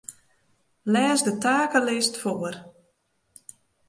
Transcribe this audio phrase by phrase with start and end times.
[0.93, 2.55] Lês de takelist foar.